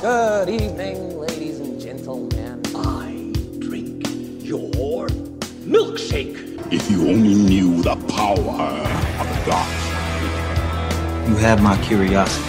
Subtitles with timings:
[0.00, 2.62] Good evening, ladies and gentlemen.
[2.72, 4.06] I drink
[4.46, 5.08] your
[5.66, 6.72] milkshake.
[6.72, 9.68] If you only knew the power of the dark.
[11.28, 12.48] You have my curiosity.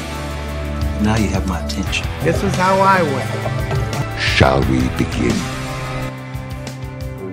[1.03, 2.07] Now you have my attention.
[2.23, 4.19] This is how I win.
[4.19, 5.58] Shall we begin?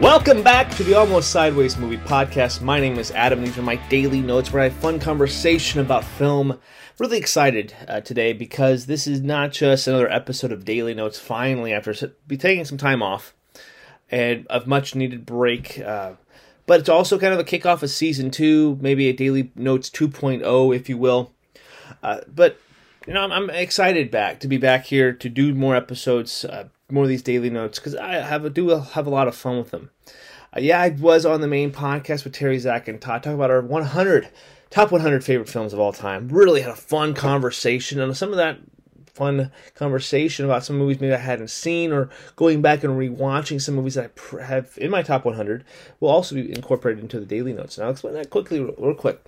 [0.01, 2.61] Welcome back to the Almost Sideways Movie Podcast.
[2.61, 3.43] My name is Adam.
[3.43, 6.61] These are my daily notes where I have fun conversation about film.
[6.99, 11.19] Really excited uh, today because this is not just another episode of Daily Notes.
[11.19, 11.95] Finally, after
[12.27, 13.34] be taking some time off
[14.11, 16.12] and a much needed break, uh,
[16.67, 20.77] but it's also kind of a kickoff of season two, maybe a Daily Notes 2.0,
[20.77, 21.33] if you will.
[22.03, 22.61] Uh, but
[23.06, 26.69] you know, I'm, I'm, excited back to be back here to do more episodes, uh,
[26.91, 29.71] more of these daily notes because I have do have a lot of fun with
[29.71, 29.91] them.
[30.57, 33.51] Uh, yeah, I was on the main podcast with Terry, Zach, and Todd talking about
[33.51, 34.29] our 100
[34.71, 36.29] top 100 favorite films of all time.
[36.29, 38.59] Really had a fun conversation, and some of that
[39.07, 43.75] fun conversation about some movies maybe I hadn't seen, or going back and rewatching some
[43.75, 45.65] movies that I have in my top 100
[46.00, 47.78] will also be incorporated into the daily notes.
[47.78, 49.25] And I'll explain that quickly, real quick.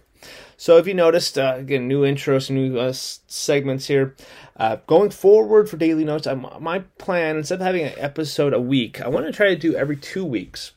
[0.56, 4.16] So, if you noticed, uh, again, new intros, new uh, segments here.
[4.56, 8.60] Uh, going forward for daily notes, I'm, my plan instead of having an episode a
[8.60, 10.72] week, I want to try to do every two weeks,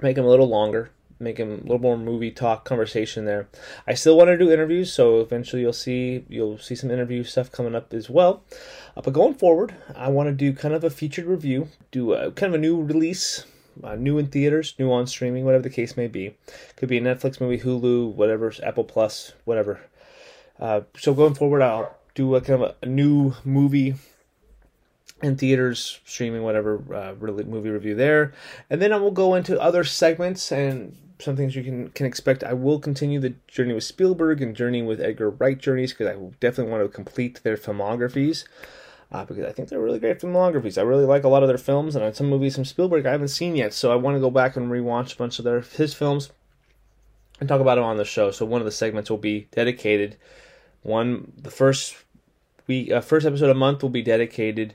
[0.00, 3.48] make them a little longer, make them a little more movie talk conversation there.
[3.88, 7.50] I still want to do interviews, so eventually you'll see you'll see some interview stuff
[7.50, 8.44] coming up as well.
[8.96, 12.30] Uh, but going forward, I want to do kind of a featured review, do a,
[12.30, 13.44] kind of a new release
[13.82, 16.36] uh, new in theaters, new on streaming, whatever the case may be.
[16.76, 19.80] Could be a Netflix movie, Hulu, whatever, Apple Plus, whatever.
[20.58, 23.94] Uh, so going forward, I'll do a kind of a, new movie
[25.22, 28.32] in theaters, streaming, whatever, uh, really movie review there,
[28.70, 32.44] and then I will go into other segments and some things you can can expect.
[32.44, 36.16] I will continue the journey with Spielberg and journey with Edgar Wright journeys because I
[36.40, 38.44] definitely want to complete their filmographies
[39.12, 40.78] uh, because I think they're really great filmographies.
[40.78, 43.28] I really like a lot of their films, and some movies from Spielberg I haven't
[43.28, 45.94] seen yet, so I want to go back and rewatch a bunch of their his
[45.94, 46.30] films
[47.38, 48.30] and talk about them on the show.
[48.30, 50.16] So one of the segments will be dedicated.
[50.82, 51.96] One the first
[52.66, 54.74] week, uh, first episode of month will be dedicated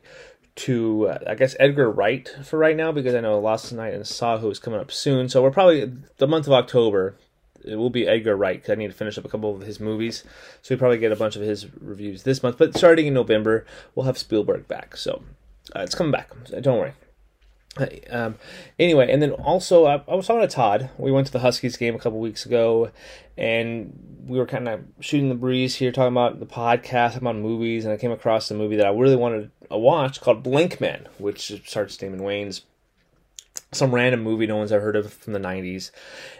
[0.54, 4.04] to uh, I guess Edgar Wright for right now because I know Last Night in
[4.04, 5.30] Soho is coming up soon.
[5.30, 7.16] So we're probably the month of October
[7.64, 9.80] it will be Edgar Wright because I need to finish up a couple of his
[9.80, 10.24] movies.
[10.62, 12.58] So we probably get a bunch of his reviews this month.
[12.58, 14.98] But starting in November, we'll have Spielberg back.
[14.98, 15.24] So
[15.76, 16.32] uh, it's coming back.
[16.62, 16.94] Don't worry.
[18.10, 18.36] Um,
[18.78, 20.90] anyway, and then also I, I was talking to Todd.
[20.98, 22.92] We went to the Huskies game a couple weeks ago,
[23.38, 27.86] and we were kind of shooting the breeze here, talking about the podcast, about movies,
[27.86, 31.62] and I came across a movie that I really wanted to watch called Blankman, which
[31.66, 32.64] starts Damon Wayans,
[33.72, 35.92] some random movie no one's ever heard of from the '90s,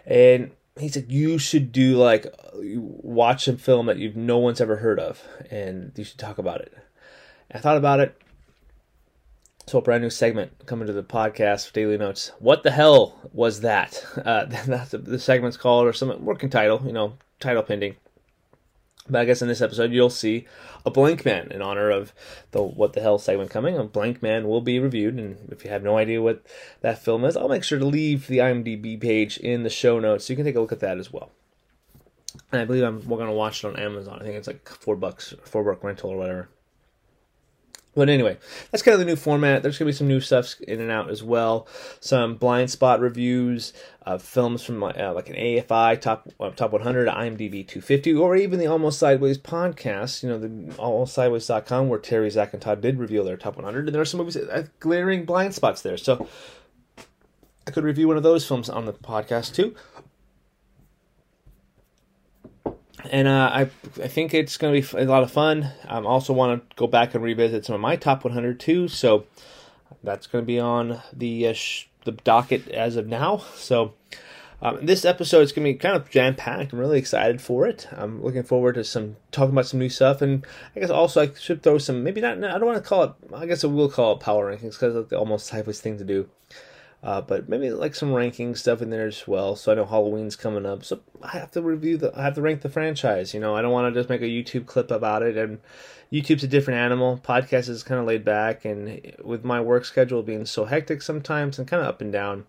[0.06, 4.78] and he said you should do like watch a film that you've no one's ever
[4.78, 6.74] heard of and you should talk about it.
[7.54, 8.16] I thought about it.
[9.68, 12.32] So a brand new segment coming to the podcast daily notes.
[12.40, 14.04] What the hell was that?
[14.26, 17.96] Uh, that's the segment's called or some working title you know title pending.
[19.10, 20.48] But I guess in this episode you'll see
[20.86, 22.14] a blank man in honor of
[22.52, 23.78] the What the Hell segment coming.
[23.78, 26.44] A blank man will be reviewed, and if you have no idea what
[26.82, 30.26] that film is, I'll make sure to leave the IMDb page in the show notes
[30.26, 31.32] so you can take a look at that as well.
[32.52, 34.20] And I believe I'm we're gonna watch it on Amazon.
[34.22, 36.50] I think it's like four bucks, four buck rental or whatever.
[37.94, 38.38] But anyway,
[38.72, 39.64] that's kind of the new format.
[39.64, 41.68] There's gonna be some new stuff in and out as well.
[42.00, 47.08] Some blind spot reviews, of films from uh, like an AFI top uh, top 100,
[47.08, 50.24] IMDb 250, or even the Almost Sideways podcast.
[50.24, 53.94] You know, the almostsideways.com where Terry, Zach, and Todd did reveal their top 100, and
[53.94, 54.38] there are some movies
[54.80, 55.98] glaring blind spots there.
[55.98, 56.28] So
[57.68, 59.76] I could review one of those films on the podcast too
[63.10, 63.62] and uh, I
[64.02, 65.72] I think it's going to be a lot of fun.
[65.88, 68.88] I also want to go back and revisit some of my top 100 too.
[68.88, 69.26] So
[70.04, 73.38] that's going to be on the uh, sh- the docket as of now.
[73.56, 73.94] So
[74.62, 76.72] um, this episode is going to be kind of jam packed.
[76.72, 77.88] I'm really excited for it.
[77.92, 80.46] I'm looking forward to some talking about some new stuff, and
[80.76, 82.44] I guess also I should throw some maybe not.
[82.44, 83.14] I don't want to call it.
[83.34, 86.30] I guess I will call it power rankings because it's almost sideways thing to do.
[87.04, 89.56] Uh, but maybe like some ranking stuff in there as well.
[89.56, 92.16] So I know Halloween's coming up, so I have to review the.
[92.16, 93.34] I have to rank the franchise.
[93.34, 95.36] You know, I don't want to just make a YouTube clip about it.
[95.36, 95.60] And
[96.12, 97.20] YouTube's a different animal.
[97.24, 101.58] Podcast is kind of laid back, and with my work schedule being so hectic sometimes
[101.58, 102.46] and kind of up and down,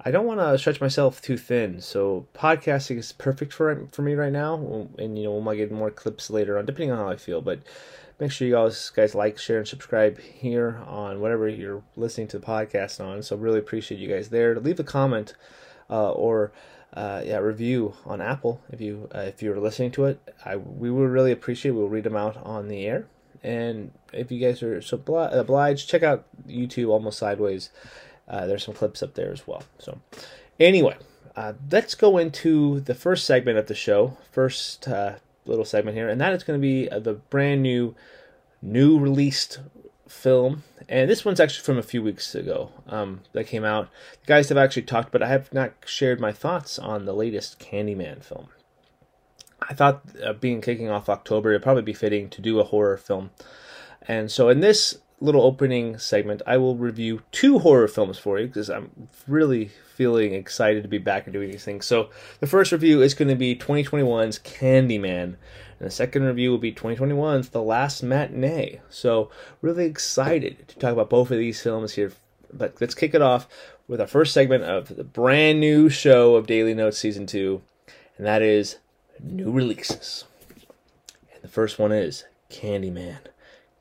[0.00, 1.80] I don't want to stretch myself too thin.
[1.80, 4.88] So podcasting is perfect for for me right now.
[4.98, 7.40] And you know, we might get more clips later on, depending on how I feel.
[7.40, 7.60] But
[8.20, 12.38] make sure you guys guys like, share, and subscribe here on whatever you're listening to
[12.38, 13.22] the podcast on.
[13.22, 14.58] So really appreciate you guys there.
[14.58, 15.34] Leave a comment
[15.90, 16.52] uh, or
[16.94, 20.20] uh, yeah review on Apple if you uh, if you're listening to it.
[20.44, 21.72] I we would really appreciate.
[21.72, 23.06] We'll read them out on the air.
[23.42, 27.70] And if you guys are so obliged, check out YouTube Almost Sideways.
[28.26, 29.62] Uh, there's some clips up there as well.
[29.78, 30.00] So,
[30.58, 30.96] anyway,
[31.36, 34.16] uh, let's go into the first segment of the show.
[34.32, 35.14] First uh,
[35.48, 37.94] little segment here, and that is going to be uh, the brand new,
[38.62, 39.60] new released
[40.08, 40.64] film.
[40.88, 43.88] And this one's actually from a few weeks ago um, that came out.
[44.22, 47.58] The guys have actually talked, but I have not shared my thoughts on the latest
[47.58, 48.48] Candyman film.
[49.60, 52.96] I thought, uh, being kicking off October, it'd probably be fitting to do a horror
[52.96, 53.30] film.
[54.06, 58.46] And so, in this little opening segment, I will review two horror films for you
[58.46, 61.86] because I'm really feeling excited to be back and doing these things.
[61.86, 62.10] So,
[62.40, 65.36] the first review is going to be 2021's Candyman, and
[65.80, 68.80] the second review will be 2021's The Last Matinee.
[68.88, 69.30] So,
[69.60, 72.12] really excited to talk about both of these films here.
[72.52, 73.48] But let's kick it off
[73.88, 77.60] with our first segment of the brand new show of Daily Notes Season 2,
[78.16, 78.76] and that is
[79.20, 80.24] new releases.
[81.32, 83.18] And the first one is Candyman.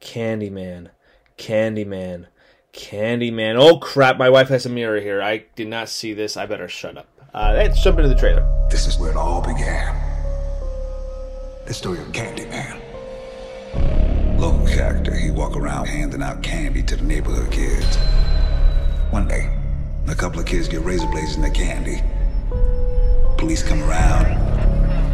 [0.01, 0.89] Candyman.
[1.37, 2.27] Candyman.
[2.73, 3.55] Candyman.
[3.57, 5.21] Oh crap, my wife has a mirror here.
[5.21, 6.37] I did not see this.
[6.37, 7.07] I better shut up.
[7.33, 8.67] Uh, let's jump into the trailer.
[8.69, 9.95] This is where it all began.
[11.65, 12.81] The story of Candyman.
[14.39, 17.97] Local character, he walk around handing out candy to the neighborhood kids.
[19.09, 19.51] One day,
[20.07, 22.01] a couple of kids get razor blades in their candy.
[23.37, 24.25] Police come around.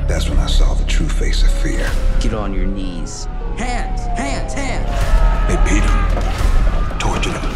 [0.08, 1.90] That's when I saw the true face of fear.
[2.20, 3.26] Get on your knees.
[3.58, 5.13] Hands, hands, hands.
[5.48, 7.54] They beat him, tortured him,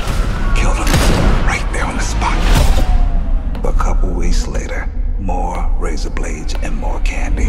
[0.56, 0.89] killed him
[1.45, 2.38] right there on the spot.
[3.63, 4.89] A couple weeks later,
[5.19, 7.45] more razor blades and more candy.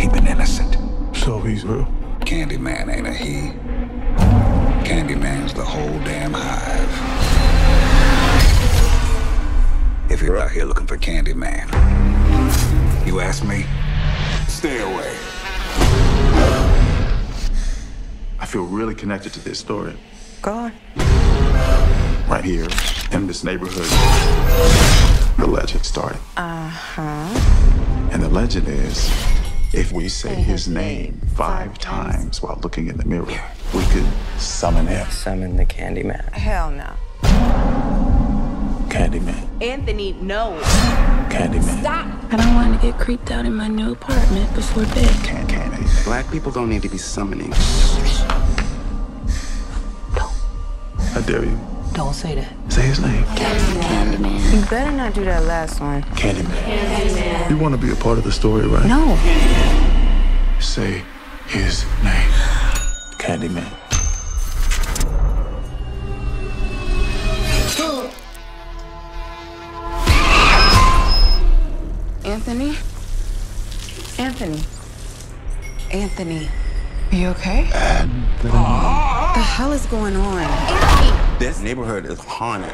[0.00, 0.76] He been innocent.
[1.16, 1.86] So he's real.
[2.20, 3.52] Candyman ain't a he.
[4.84, 6.90] Candyman's the whole damn hive.
[10.10, 11.66] If you're out here looking for Candyman,
[13.06, 13.66] you ask me,
[14.48, 15.39] stay away.
[18.40, 19.94] I feel really connected to this story.
[20.40, 20.72] Go on.
[22.26, 22.66] Right here
[23.12, 23.86] in this neighborhood,
[25.36, 26.20] the legend started.
[26.38, 28.10] Uh huh.
[28.10, 29.10] And the legend is
[29.74, 33.26] if we say his name five times while looking in the mirror,
[33.74, 34.06] we could
[34.38, 35.08] summon him.
[35.10, 36.32] Summon the Candyman.
[36.32, 36.94] Hell no.
[38.88, 39.62] Candyman.
[39.62, 40.58] Anthony, no.
[41.28, 41.80] Candyman.
[41.80, 42.32] Stop.
[42.32, 45.10] I don't want to get creeped out in my new apartment before bed.
[45.24, 45.59] Can Candy.
[46.04, 47.52] Black people don't need to be summoning.
[51.14, 51.58] I dare you.
[51.92, 52.52] Don't say that.
[52.72, 53.24] Say his name.
[53.24, 54.54] Candyman.
[54.54, 56.02] You better not do that last one.
[56.14, 57.50] Candyman.
[57.50, 58.86] You want to be a part of the story, right?
[58.86, 59.16] No.
[60.60, 61.02] Say
[61.46, 62.30] his name.
[63.18, 63.70] Candyman.
[72.24, 72.76] Anthony?
[74.18, 74.79] Anthony.
[75.92, 76.48] Anthony.
[77.10, 77.68] Are you okay?
[77.74, 78.52] Anthony.
[78.52, 81.38] What the hell is going on?
[81.40, 82.70] This neighborhood is haunted.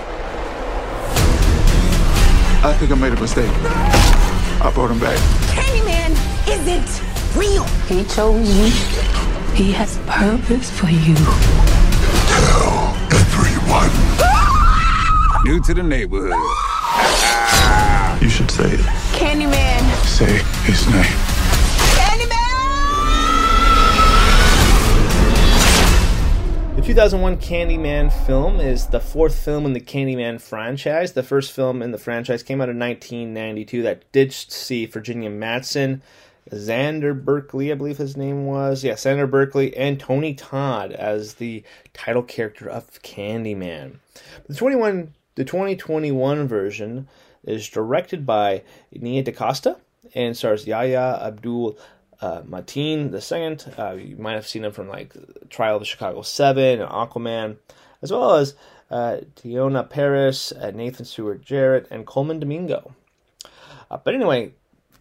[2.63, 3.51] I think I made a mistake.
[4.61, 5.19] I brought him back.
[5.55, 6.13] Candyman
[6.47, 7.65] isn't real.
[7.87, 8.71] He chose you.
[9.55, 11.15] He has purpose for you.
[12.29, 13.93] Tell everyone.
[15.45, 16.35] New to the neighborhood.
[18.21, 18.81] You should say it.
[19.15, 20.05] Candyman.
[20.05, 21.36] Say his name.
[26.87, 31.15] 2001 Candyman film is the fourth film in the Candyman franchise.
[31.15, 36.01] The first film in the franchise came out in 1992 that did see Virginia Madsen,
[36.53, 38.85] Xander Berkeley, I believe his name was.
[38.85, 43.97] Yeah, Xander Berkeley, and Tony Todd as the title character of Candyman.
[44.47, 47.09] The 21, the 2021 version
[47.43, 48.63] is directed by
[48.93, 49.77] Nia DaCosta
[50.15, 51.77] and stars Yahya Abdul
[52.21, 53.73] uh, Mateen the second.
[53.79, 55.15] Uh, you might have seen him from like
[55.51, 57.57] Trial of the Chicago Seven and Aquaman,
[58.03, 58.55] as well as
[58.91, 62.95] uh, Teyonah Parris, uh, Nathan Stewart Jarrett, and Colman Domingo.
[63.91, 64.53] Uh, but anyway,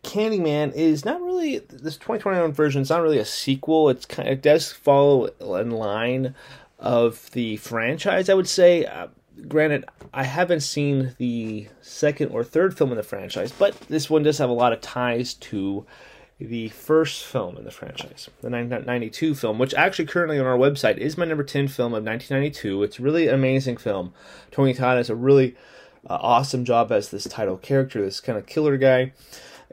[0.04, 2.82] Candyman is not really this 2021 version.
[2.82, 3.90] It's not really a sequel.
[3.90, 5.26] It's kind of, it does follow
[5.60, 6.36] in line
[6.80, 8.30] of the franchise.
[8.30, 8.86] I would say.
[8.86, 9.08] Uh,
[9.48, 14.24] granted, I haven't seen the second or third film in the franchise, but this one
[14.24, 15.86] does have a lot of ties to
[16.38, 20.98] the first film in the franchise, the 1992 film, which actually currently on our website
[20.98, 22.84] is my number 10 film of 1992.
[22.84, 24.14] It's really amazing film.
[24.52, 25.56] Tony Todd does a really
[26.10, 29.14] uh, awesome job as this title character, this kind of killer guy.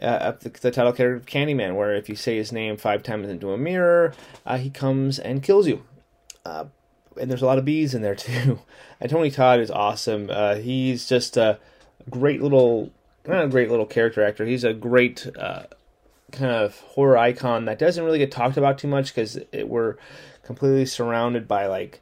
[0.01, 3.29] Uh, the, the, title character of Candyman, where if you say his name five times
[3.29, 4.15] into a mirror,
[4.47, 5.83] uh, he comes and kills you.
[6.45, 6.65] Uh,
[7.21, 8.61] and there's a lot of bees in there too.
[9.01, 10.31] And Tony Todd is awesome.
[10.31, 11.59] Uh, he's just a
[12.09, 12.91] great little,
[13.27, 14.47] not a great little character actor.
[14.47, 15.65] He's a great uh,
[16.33, 19.97] kind of horror icon that doesn't really get talked about too much because we're
[20.43, 22.01] completely surrounded by like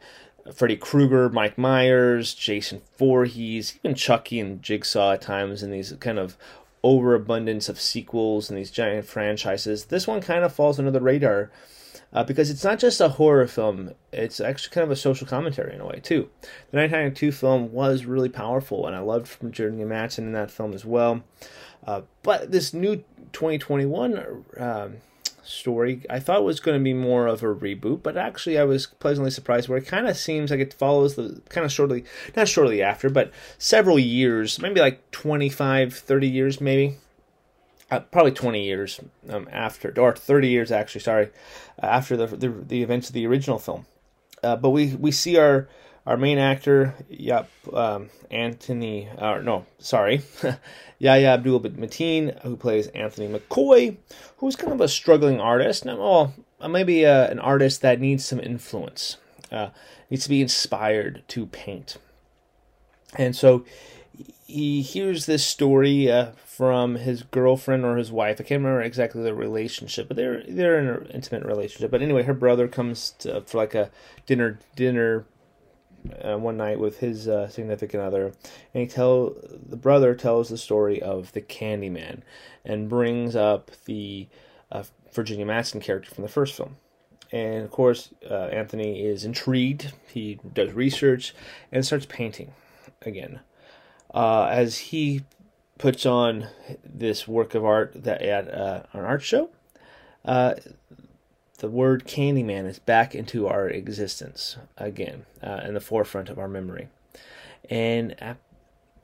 [0.54, 6.18] Freddy Krueger, Mike Myers, Jason Voorhees, even Chucky and Jigsaw at times, and these kind
[6.18, 6.37] of
[6.82, 9.87] overabundance of sequels and these giant franchises.
[9.87, 11.50] This one kind of falls under the radar
[12.12, 15.75] uh, because it's not just a horror film; it's actually kind of a social commentary
[15.75, 16.30] in a way too.
[16.70, 20.72] The 1992 film was really powerful, and I loved from Jeremy Madsen in that film
[20.72, 21.22] as well.
[21.87, 22.96] Uh, but this new
[23.32, 24.96] 2021 um,
[25.42, 28.87] story I thought was going to be more of a reboot, but actually I was
[28.87, 32.04] pleasantly surprised where it kind of seems like it follows the kind of shortly,
[32.37, 36.96] not shortly after, but several years, maybe like 25, 30 years maybe.
[37.90, 41.28] Uh, probably 20 years um, after, or 30 years actually, sorry,
[41.82, 43.84] after the, the, the events of the original film.
[44.42, 45.68] Uh, but we we see our
[46.07, 50.23] our main actor, yep, um, Anthony, uh, no, sorry,
[50.99, 53.97] Yahya Abdul Mateen, who plays Anthony McCoy,
[54.38, 55.85] who's kind of a struggling artist.
[55.85, 56.35] Now, well,
[56.69, 59.19] maybe uh, an artist that needs some influence,
[59.52, 59.71] uh,
[60.11, 61.99] needs to be inspired to paint.
[63.16, 63.64] And so
[64.47, 68.40] he hears this story uh, from his girlfriend or his wife.
[68.40, 71.90] I can't remember exactly the relationship, but they're they're in an intimate relationship.
[71.90, 73.90] But anyway, her brother comes to, for like a
[74.26, 75.25] dinner dinner
[76.25, 78.26] uh, one night with his uh, significant other,
[78.75, 79.35] and he tell
[79.69, 82.23] the brother tells the story of the Candyman,
[82.64, 84.28] and brings up the
[84.73, 86.76] uh, Virginia Madsen character from the first film.
[87.33, 89.92] And of course, uh, Anthony is intrigued.
[90.09, 91.35] He does research
[91.71, 92.52] and starts painting
[93.02, 93.40] again.
[94.12, 95.23] Uh, as he
[95.78, 96.49] puts on
[96.85, 99.50] this work of art that at uh, an art show,
[101.61, 106.49] the word Candyman is back into our existence again, uh, in the forefront of our
[106.49, 106.88] memory.
[107.69, 108.17] And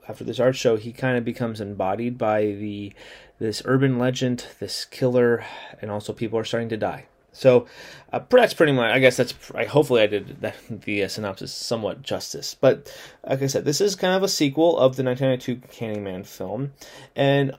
[0.07, 2.93] after this art show, he kind of becomes embodied by the
[3.39, 5.45] this urban legend, this killer,
[5.79, 7.05] and also people are starting to die.
[7.37, 7.67] So
[8.11, 8.91] uh, that's pretty much.
[8.91, 9.35] I guess that's.
[9.53, 12.55] I, hopefully, I did that, the uh, synopsis somewhat justice.
[12.59, 12.91] But
[13.27, 16.73] like I said, this is kind of a sequel of the 1992 Candyman film.
[17.15, 17.53] And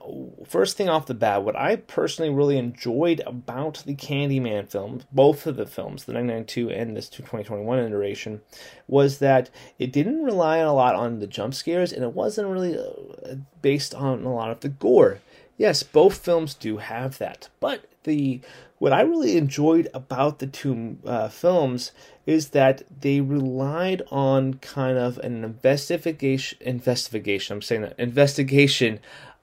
[0.45, 5.47] first thing off the bat, what I personally really enjoyed about the Candyman film, both
[5.47, 8.41] of the films, the 1992 and this 2021 iteration,
[8.87, 12.77] was that it didn't rely a lot on the jump scares, and it wasn't really
[12.77, 15.19] uh, based on a lot of the gore.
[15.57, 18.41] Yes, both films do have that, but the
[18.79, 21.91] what I really enjoyed about the two uh, films
[22.25, 28.99] is that they relied on kind of an investigation investigation I'm saying that investigation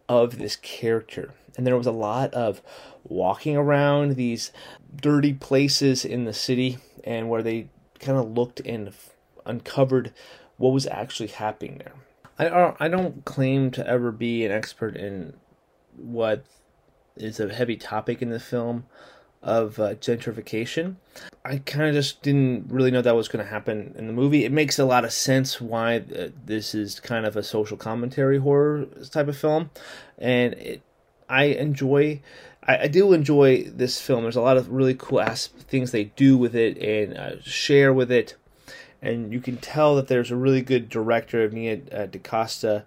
[0.09, 2.61] of this character and there was a lot of
[3.05, 4.53] walking around these
[4.95, 7.69] dirty places in the city and where they
[7.99, 8.93] kind of looked and
[9.45, 10.13] uncovered
[10.57, 11.93] what was actually happening there.
[12.39, 15.35] I I don't claim to ever be an expert in
[15.97, 16.45] what
[17.17, 18.85] is a heavy topic in the film
[19.43, 20.97] of uh, gentrification.
[21.45, 24.45] I kind of just didn't really know that was going to happen in the movie.
[24.45, 28.39] It makes a lot of sense why uh, this is kind of a social commentary
[28.39, 29.71] horror type of film,
[30.19, 30.83] and it,
[31.29, 32.21] I enjoy.
[32.69, 34.25] I, do enjoy this film.
[34.25, 37.93] There's a lot of really cool ass things they do with it and uh, share
[37.93, 38.35] with it,
[39.01, 42.85] and you can tell that there's a really good director, Nia uh, DaCosta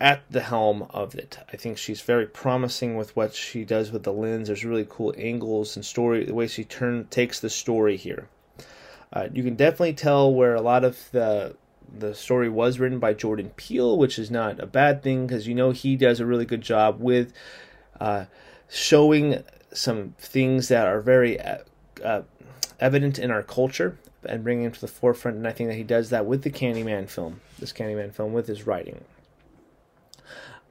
[0.00, 1.38] at the helm of it.
[1.52, 4.46] I think she's very promising with what she does with the lens.
[4.46, 8.28] There's really cool angles and story, the way she turn takes the story here.
[9.12, 11.56] Uh, you can definitely tell where a lot of the
[11.90, 15.54] the story was written by Jordan Peele, which is not a bad thing because you
[15.54, 17.32] know he does a really good job with
[17.98, 18.26] uh,
[18.68, 21.58] showing some things that are very uh,
[22.04, 22.22] uh
[22.78, 25.38] evident in our culture and bringing them to the forefront.
[25.38, 28.46] And I think that he does that with the Candyman film, this Candyman film, with
[28.46, 29.02] his writing.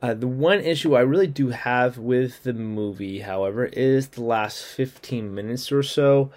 [0.02, 4.64] Uh, the one issue I really do have with the movie, however, is the last
[4.64, 6.32] 15 minutes or so.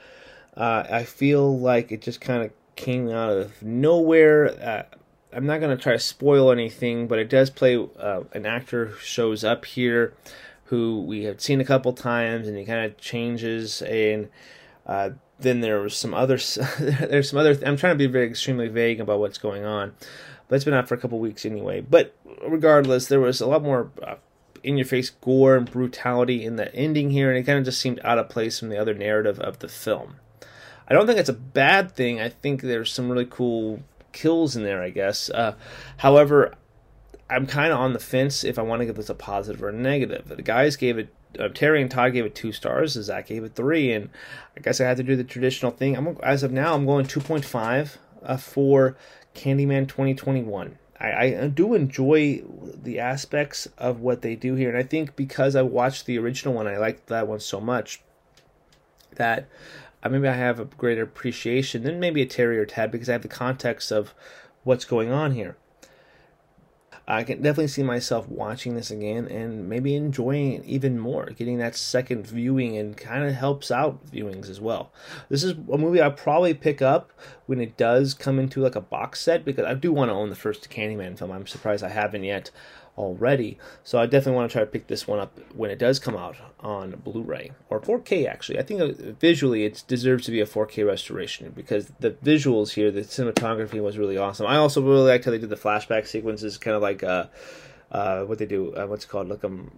[0.56, 4.48] Uh, I feel like it just kind of came out of nowhere.
[4.48, 4.96] Uh,
[5.32, 8.94] I'm not going to try to spoil anything, but it does play uh, an actor
[8.98, 10.14] shows up here
[10.70, 14.28] who we have seen a couple times and he kind of changes and
[14.86, 16.36] uh, then there was some other
[16.80, 19.92] there's some other i'm trying to be very extremely vague about what's going on
[20.50, 22.14] but it's been out for a couple weeks anyway but
[22.46, 24.16] regardless, there was a lot more uh,
[24.62, 27.80] in your face gore and brutality in the ending here, and it kind of just
[27.80, 30.16] seemed out of place from the other narrative of the film.
[30.88, 32.20] I don't think it's a bad thing.
[32.20, 35.30] I think there's some really cool kills in there, I guess.
[35.30, 35.54] Uh,
[35.98, 36.54] however,
[37.28, 39.68] I'm kind of on the fence if I want to give this a positive or
[39.68, 40.28] a negative.
[40.28, 42.92] The guys gave it, uh, Terry and Todd gave it two stars.
[42.94, 44.10] Zach gave it three, and
[44.56, 45.96] I guess I had to do the traditional thing.
[45.96, 48.96] I'm as of now, I'm going 2.5 uh, for
[49.34, 54.82] Candyman 2021 I, I do enjoy the aspects of what they do here, and I
[54.82, 58.02] think because I watched the original one, I liked that one so much
[59.16, 59.48] that
[60.02, 63.12] uh, maybe I have a greater appreciation than maybe a Terry or Ted because I
[63.12, 64.12] have the context of
[64.62, 65.56] what's going on here.
[67.10, 71.58] I can definitely see myself watching this again and maybe enjoying it even more, getting
[71.58, 74.92] that second viewing and kind of helps out viewings as well.
[75.28, 77.10] This is a movie I'll probably pick up
[77.46, 80.30] when it does come into like a box set because I do want to own
[80.30, 81.32] the first Candyman film.
[81.32, 82.52] I'm surprised I haven't yet
[83.00, 83.58] already.
[83.82, 86.16] So I definitely want to try to pick this one up when it does come
[86.16, 88.28] out on Blu-ray or 4K.
[88.28, 92.72] Actually, I think uh, visually it deserves to be a 4K restoration because the visuals
[92.72, 94.46] here, the cinematography was really awesome.
[94.46, 97.26] I also really liked how they did the flashback sequences, kind of like uh,
[97.90, 99.70] uh, what they do, uh, what's called, like um,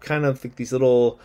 [0.00, 1.20] kind of like these little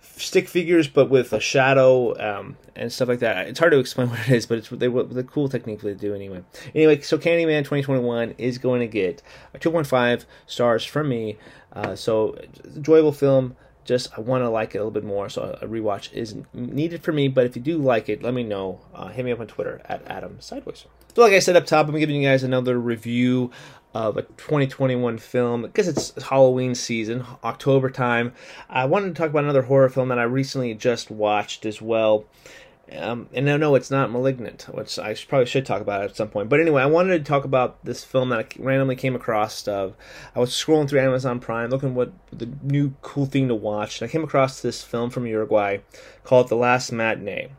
[0.00, 3.48] stick figures, but with a shadow um, and stuff like that.
[3.48, 5.94] It's hard to explain what it is, but it's what they, the cool technique they
[5.94, 6.42] do anyway.
[6.74, 9.22] Anyway, so Candyman 2021 is going to get
[9.54, 11.36] a 2.5 stars from me.
[11.72, 13.56] Uh, so enjoyable film.
[13.84, 17.02] Just I want to like it a little bit more, so a rewatch is needed
[17.02, 17.26] for me.
[17.28, 18.82] But if you do like it, let me know.
[18.94, 20.84] Uh, hit me up on Twitter at Adam Sideways.
[21.14, 23.50] So, like I said up top, I'm giving you guys another review
[23.94, 28.32] of a 2021 film because it's Halloween season, October time.
[28.68, 32.26] I wanted to talk about another horror film that I recently just watched as well.
[32.90, 36.28] Um, and no, know it's not Malignant, which I probably should talk about at some
[36.28, 36.48] point.
[36.48, 39.68] But anyway, I wanted to talk about this film that I randomly came across.
[39.68, 39.94] Of
[40.34, 44.08] I was scrolling through Amazon Prime, looking what the new cool thing to watch, and
[44.08, 45.78] I came across this film from Uruguay
[46.24, 47.50] called The Last Matinee.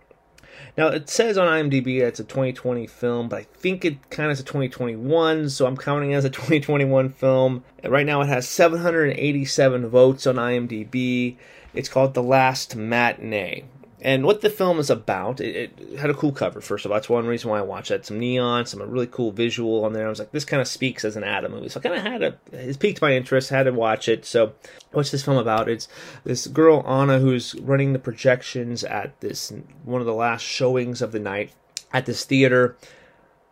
[0.78, 4.34] Now it says on IMDb it's a 2020 film, but I think it kind of
[4.34, 7.64] is a 2021, so I'm counting it as a 2021 film.
[7.84, 11.38] Right now it has 787 votes on IMDb.
[11.74, 13.64] It's called The Last Matinee.
[14.02, 16.96] And what the film is about, it, it, had a cool cover, first of all.
[16.96, 18.06] That's one reason why I watched it.
[18.06, 20.06] Some neon, some really cool visual on there.
[20.06, 21.68] I was like, this kind of speaks as an Adam movie.
[21.68, 24.26] So I kind of had a, it piqued my interest, had to watch it.
[24.26, 24.54] So
[24.92, 25.68] what's this film about?
[25.68, 25.90] It's
[26.24, 29.52] this girl, Anna, who's running the projections at this,
[29.84, 31.52] one of the last showings of the night
[31.92, 32.78] at this theater.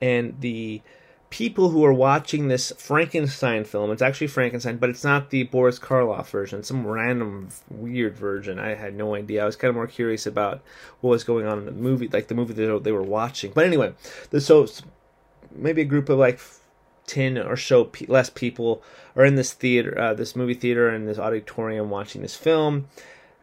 [0.01, 0.81] And the
[1.29, 5.79] people who are watching this Frankenstein film, it's actually Frankenstein, but it's not the Boris
[5.79, 8.59] Karloff version, some random weird version.
[8.59, 9.43] I had no idea.
[9.43, 10.61] I was kind of more curious about
[11.01, 13.51] what was going on in the movie, like the movie that they were watching.
[13.51, 13.93] But anyway,
[14.39, 14.67] so
[15.53, 16.39] maybe a group of like
[17.07, 18.81] 10 or so less people
[19.15, 22.87] are in this theater, uh, this movie theater, and this auditorium watching this film.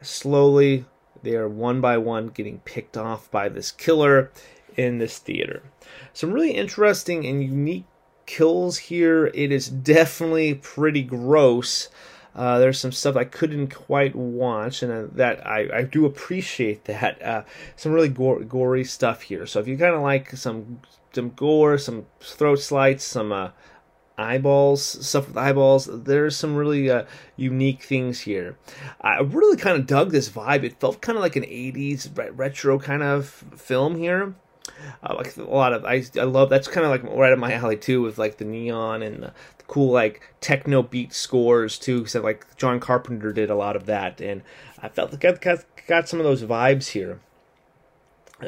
[0.01, 0.85] Slowly,
[1.23, 4.31] they are one by one getting picked off by this killer
[4.77, 5.63] in this theater.
[6.13, 7.87] Some really interesting and unique
[8.27, 9.27] kills here.
[9.35, 11.89] It is definitely pretty gross.
[12.35, 16.85] Uh, there's some stuff I couldn't quite watch, and uh, that I, I do appreciate
[16.87, 17.23] that.
[17.23, 17.45] Uh,
[17.77, 19.47] some really gore, gory stuff here.
[19.47, 20.81] So if you kind of like some
[21.13, 23.51] some gore, some throat slits, some uh,
[24.19, 25.89] eyeballs, stuff with eyeballs.
[26.05, 27.05] There's some really uh,
[27.37, 28.57] unique things here.
[29.01, 30.65] I really kind of dug this vibe.
[30.65, 34.35] It felt kind of like an 80s retro kind of film here.
[35.03, 37.53] Uh, like a lot of I, I love that's kind of like right up my
[37.53, 42.01] alley too with like the neon and the, the cool like techno beat scores too
[42.01, 44.42] because like John Carpenter did a lot of that and
[44.85, 47.20] I felt like I got, got some of those vibes here.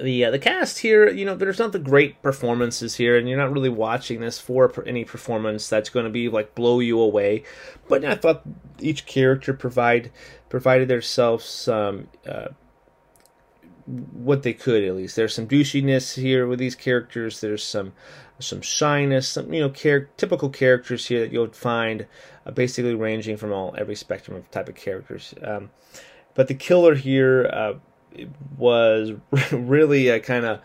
[0.03, 3.39] The uh, the cast here, you know, there's not the great performances here, and you're
[3.39, 7.45] not really watching this for any performance that's going to be like blow you away.
[7.89, 8.43] But I thought
[8.81, 10.11] each character provide
[10.49, 12.49] provided themselves some uh,
[13.87, 15.17] what they could at least.
[15.17, 17.41] There's some douchiness here with these characters.
[17.41, 17.93] There's some
[18.39, 22.07] some shyness, some you know char- typical characters here that you'll find,
[22.45, 25.35] uh, basically ranging from all every spectrum of type of characters.
[25.43, 25.71] Um,
[26.35, 27.75] but the killer here uh,
[28.59, 29.13] was
[29.53, 30.61] really a kind of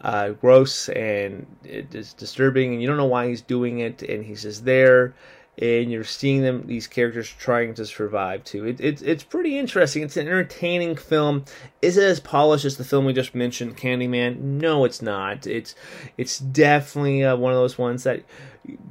[0.00, 4.24] uh, gross and it is disturbing, and you don't know why he's doing it, and
[4.24, 5.14] he's just there
[5.58, 8.66] and you're seeing them these characters trying to survive too.
[8.66, 10.02] It, it, it's pretty interesting.
[10.02, 11.44] It's an entertaining film.
[11.80, 14.38] Is it as polished as the film we just mentioned, Candyman?
[14.40, 15.46] No, it's not.
[15.46, 15.74] It's
[16.18, 18.24] it's definitely uh, one of those ones that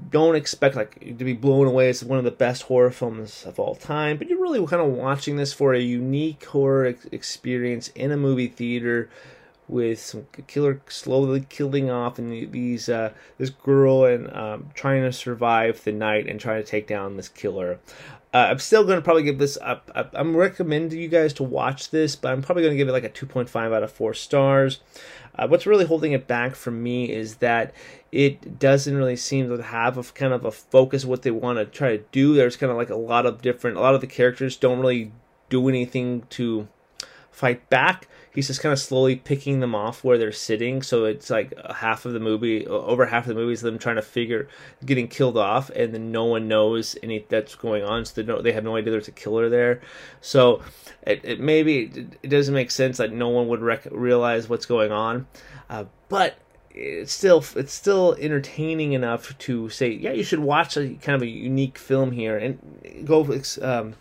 [0.10, 1.89] don't expect like to be blown away.
[1.89, 4.17] It's one of the best horror films of all time.
[4.17, 8.17] But you're really kind of watching this for a unique horror ex- experience in a
[8.17, 9.10] movie theater
[9.67, 15.12] with some killer slowly killing off and these uh, this girl and um, trying to
[15.12, 17.80] survive the night and trying to take down this killer.
[18.34, 19.91] Uh, I'm still going to probably give this up.
[19.93, 23.04] I'm recommending you guys to watch this, but I'm probably going to give it like
[23.04, 24.80] a 2.5 out of 4 stars.
[25.36, 27.73] Uh, what's really holding it back for me is that
[28.12, 31.65] it doesn't really seem to have a kind of a focus what they want to
[31.65, 32.34] try to do.
[32.34, 35.12] There's kind of like a lot of different, a lot of the characters don't really
[35.49, 36.67] do anything to
[37.30, 40.81] fight back he's just kind of slowly picking them off where they're sitting.
[40.81, 43.95] So it's like half of the movie, over half of the movie is them trying
[43.97, 44.47] to figure
[44.85, 48.05] getting killed off, and then no one knows any that's going on.
[48.05, 49.81] So they don't, they have no idea there's a killer there.
[50.21, 50.61] So
[51.03, 51.91] it, it maybe
[52.23, 55.27] it doesn't make sense that no one would rec- realize what's going on,
[55.69, 56.35] uh, but
[56.75, 61.21] it's still it's still entertaining enough to say yeah you should watch a kind of
[61.21, 62.57] a unique film here and
[63.05, 63.21] go
[63.61, 63.93] um,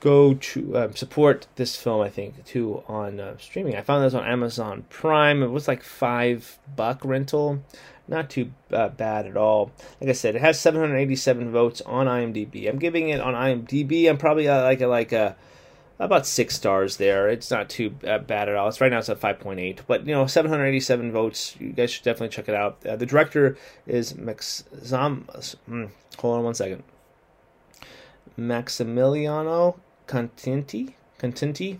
[0.00, 2.00] go to uh, support this film.
[2.00, 3.76] I think too on uh, streaming.
[3.76, 5.42] I found this on Amazon Prime.
[5.42, 7.62] It was like five buck rental,
[8.08, 9.70] not too uh, bad at all.
[10.00, 12.68] Like I said, it has 787 votes on IMDb.
[12.68, 14.08] I'm giving it on IMDb.
[14.08, 15.36] I'm probably uh, like a like a
[15.98, 17.28] about six stars there.
[17.28, 18.68] It's not too uh, bad at all.
[18.68, 21.56] It's right now it's at 5.8, but you know 787 votes.
[21.60, 22.84] You guys should definitely check it out.
[22.86, 25.28] Uh, the director is Max Zam.
[25.68, 26.82] Mm, hold on one second.
[28.38, 29.78] Maximiliano
[30.10, 30.94] Contenti.
[31.20, 31.78] Contenti.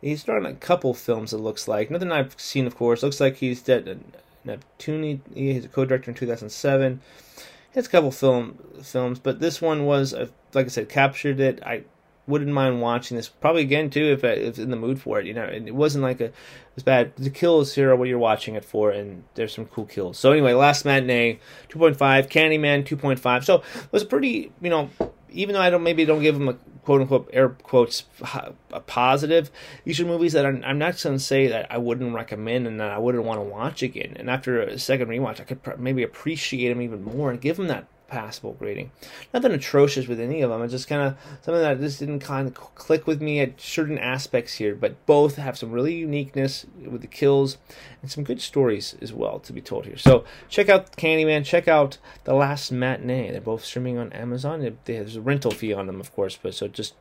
[0.00, 1.32] He's done a couple films.
[1.32, 3.04] It looks like nothing I've seen, of course.
[3.04, 4.00] Looks like he's dead.
[4.44, 5.22] Neptune.
[5.32, 7.00] He's a co-director in 2007.
[7.36, 7.42] He
[7.74, 11.62] has a couple film films, but this one was, uh, like I said, captured it.
[11.64, 11.84] I
[12.26, 15.26] wouldn't mind watching this probably again too if I, if in the mood for it.
[15.26, 16.32] You know, it wasn't like a
[16.74, 17.14] was bad.
[17.16, 20.18] The kills here are what you're watching it for, and there's some cool kills.
[20.18, 23.44] So anyway, last matinee, two point five, Candyman, two point five.
[23.44, 24.52] So it was pretty.
[24.60, 24.90] You know,
[25.32, 28.04] even though I don't maybe don't give them a quote unquote air quotes
[28.72, 29.50] a positive.
[29.84, 32.80] These are movies that I'm, I'm not going to say that I wouldn't recommend and
[32.80, 34.16] that I wouldn't want to watch again.
[34.18, 37.56] And after a second rewatch, I could pr- maybe appreciate them even more and give
[37.56, 38.90] them that passable grading.
[39.32, 40.62] Nothing atrocious with any of them.
[40.62, 43.98] It's just kind of something that just didn't kind of click with me at certain
[43.98, 44.74] aspects here.
[44.74, 47.56] But both have some really uniqueness with the kills
[48.02, 49.96] and some good stories as well to be told here.
[49.96, 51.46] So check out Candyman.
[51.46, 53.30] Check out The Last Matinee.
[53.30, 54.76] They're both streaming on Amazon.
[54.84, 56.92] There's a rental fee on them, of course, but so just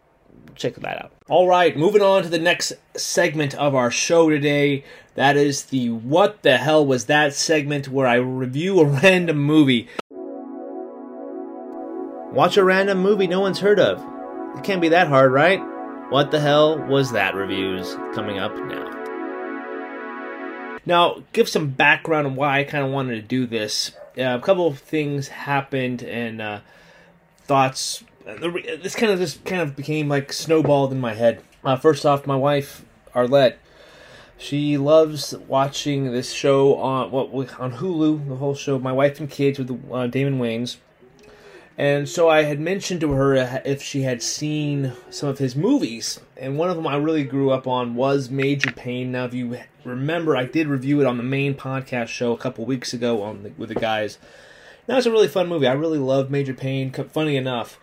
[0.55, 1.11] check that out.
[1.27, 4.85] All right, moving on to the next segment of our show today.
[5.15, 9.89] That is the What the Hell Was That segment where I review a random movie.
[12.31, 13.99] Watch a random movie no one's heard of.
[14.57, 15.59] It can't be that hard, right?
[16.09, 20.79] What the hell was that reviews coming up now?
[20.85, 23.91] Now, give some background on why I kind of wanted to do this.
[24.17, 26.59] Uh, a couple of things happened and uh,
[27.43, 28.01] thoughts.
[28.25, 31.43] This kind of just kind of became like snowballed in my head.
[31.65, 33.55] Uh, first off, my wife Arlette,
[34.37, 38.29] she loves watching this show on what on Hulu.
[38.29, 40.77] The whole show, My Wife and Kids with uh, Damon Wayans.
[41.81, 43.33] And so I had mentioned to her
[43.65, 46.19] if she had seen some of his movies.
[46.37, 49.11] And one of them I really grew up on was Major Payne.
[49.11, 52.65] Now, if you remember, I did review it on the main podcast show a couple
[52.65, 54.19] weeks ago on the, with the guys.
[54.87, 55.65] Now, it's a really fun movie.
[55.65, 56.91] I really love Major Payne.
[56.91, 57.79] Funny enough,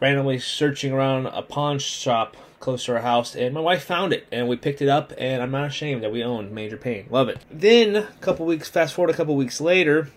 [0.00, 4.26] randomly searching around a pawn shop close to our house, and my wife found it,
[4.32, 7.04] and we picked it up, and I'm not ashamed that we own Major Payne.
[7.10, 7.44] Love it.
[7.50, 10.08] Then, a couple weeks, fast forward a couple weeks later,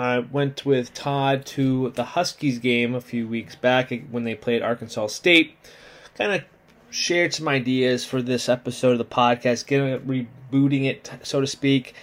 [0.00, 4.62] I went with Todd to the Huskies game a few weeks back when they played
[4.62, 5.56] Arkansas State.
[6.16, 6.42] Kind of
[6.88, 11.46] shared some ideas for this episode of the podcast, getting it, rebooting it, so to
[11.46, 11.94] speak.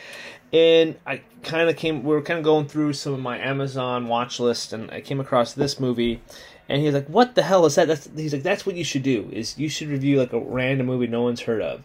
[0.53, 4.07] And I kind of came, we were kind of going through some of my Amazon
[4.07, 6.21] watch list, and I came across this movie.
[6.69, 9.03] And he's like, "What the hell is that?" That's, he's like, "That's what you should
[9.03, 9.29] do.
[9.31, 11.83] Is you should review like a random movie no one's heard of."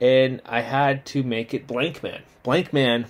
[0.00, 2.22] And I had to make it Blank Man.
[2.42, 3.06] Blank Man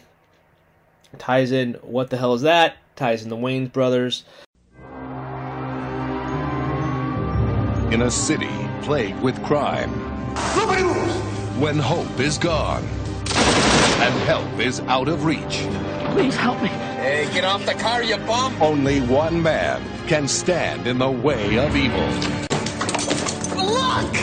[1.18, 2.76] ties in what the hell is that?
[2.96, 4.24] Ties in the Wayans brothers.
[7.92, 8.50] In a city
[8.82, 9.90] plagued with crime,
[11.60, 12.84] when hope is gone
[14.00, 15.66] and help is out of reach.
[16.12, 16.68] Please help me.
[16.68, 18.60] Hey, get off the car, you bum!
[18.62, 21.98] Only one man can stand in the way of evil.
[23.56, 24.16] Look!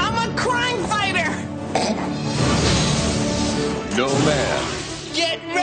[0.00, 1.30] I'm a crime fighter!
[3.96, 4.71] No man Get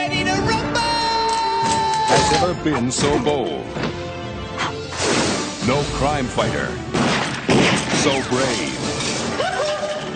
[0.00, 0.80] ready to rumble!
[2.08, 3.66] Has ever been so bold.
[5.66, 6.68] No crime fighter.
[8.00, 8.78] So brave.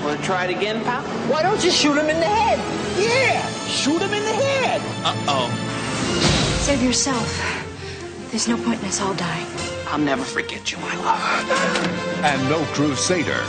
[0.03, 1.03] Wanna try it again, pal?
[1.31, 2.59] Why don't you shoot him in the head?
[2.99, 3.47] Yeah!
[3.67, 4.81] Shoot him in the head!
[5.05, 5.49] Uh-oh.
[6.61, 7.29] Save yourself.
[8.31, 9.47] There's no point in us all dying.
[9.89, 11.51] I'll never forget you, my love.
[12.25, 13.45] And no crusader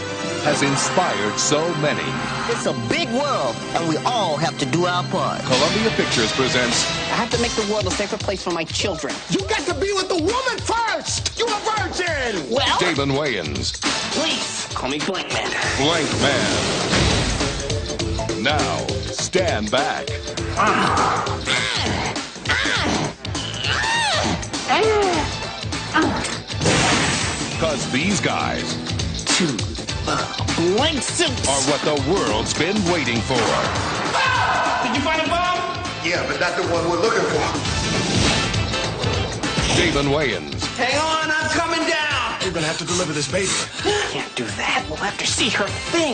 [0.45, 2.05] has inspired so many.
[2.53, 5.41] It's a big world, and we all have to do our part.
[5.41, 6.85] Columbia Pictures presents.
[7.09, 9.15] I have to make the world a safer place for my children.
[9.31, 11.35] You got to be with the woman first!
[11.39, 12.45] You're a virgin!
[12.51, 12.77] Well?
[12.79, 13.81] Damon Wayans.
[14.13, 15.49] Please, call me Blank Man.
[15.77, 16.83] Blank Man.
[18.43, 20.05] Now, stand back.
[20.57, 21.25] Ah.
[22.49, 23.11] Ah.
[25.95, 26.21] Ah.
[27.51, 28.75] Because these guys
[29.35, 29.74] Choose
[30.05, 33.41] Blank suits are what the world's been waiting for.
[34.85, 35.57] Did you find a bomb?
[36.05, 37.41] Yeah, but not the one we're looking for.
[39.75, 40.61] Damon Wayans.
[40.77, 42.37] Hang on, I'm coming down.
[42.43, 43.49] You're gonna have to deliver this baby.
[44.11, 44.85] Can't do that.
[44.87, 46.13] We'll have to see her thing.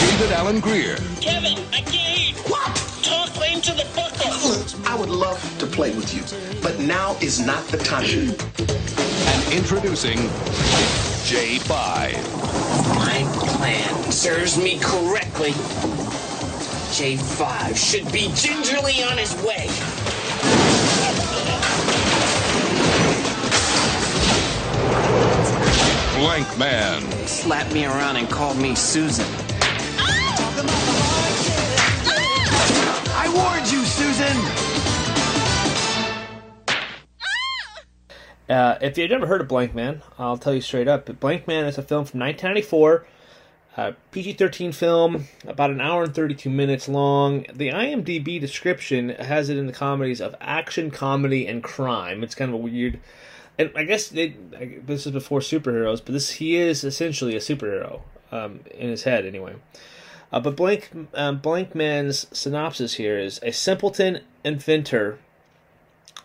[0.00, 0.96] David Alan Grier.
[1.20, 2.36] Kevin, I can't.
[2.50, 2.74] What?
[3.04, 4.88] Talk into the buckle.
[4.90, 6.24] I would love to play with you,
[6.60, 8.34] but now is not the time.
[9.30, 10.18] And introducing
[11.28, 11.68] J5.
[12.96, 15.50] My plan serves me correctly.
[16.96, 19.68] J5 should be gingerly on his way.
[26.18, 27.02] Blank Man.
[27.26, 29.26] Slapped me around and called me Susan.
[29.98, 30.34] Ah!
[33.18, 34.77] I warned you, Susan!
[38.48, 41.20] Uh, if you've never heard of Blank Man, I'll tell you straight up.
[41.20, 43.06] Blank Man is a film from 1994,
[43.76, 47.44] uh, PG 13 film, about an hour and 32 minutes long.
[47.52, 52.22] The IMDb description has it in the comedies of action, comedy, and crime.
[52.22, 52.98] It's kind of a weird.
[53.58, 54.34] And I guess I,
[54.82, 58.00] this is before superheroes, but this he is essentially a superhero
[58.32, 59.56] um, in his head, anyway.
[60.32, 65.18] Uh, but Blank um, Blank Man's synopsis here is a simpleton inventor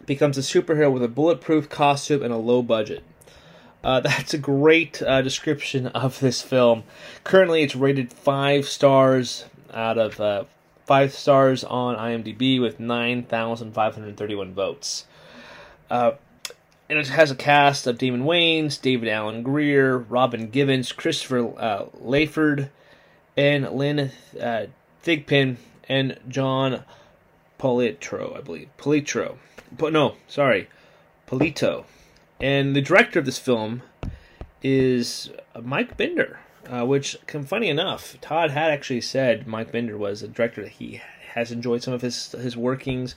[0.05, 3.03] becomes a superhero with a bulletproof costume and a low budget.
[3.83, 6.83] Uh, that's a great uh, description of this film.
[7.23, 10.45] Currently, it's rated five stars out of uh,
[10.85, 15.05] five stars on IMDb with nine thousand five hundred thirty-one votes.
[15.89, 16.13] Uh,
[16.89, 21.85] and it has a cast of Damon Wayans, David Alan Grier, Robin Givens, Christopher uh,
[21.93, 22.69] Layford,
[23.37, 24.65] and Lynne uh,
[25.03, 26.83] Thigpen, and John
[27.59, 28.69] Politro, I believe.
[28.77, 29.37] Politro.
[29.77, 30.69] But no, sorry,
[31.27, 31.85] Polito.
[32.39, 33.81] And the director of this film
[34.61, 35.31] is
[35.61, 40.61] Mike Binder, uh, which, funny enough, Todd had actually said Mike Binder was a director
[40.61, 41.01] that he
[41.33, 43.15] has enjoyed some of his his workings.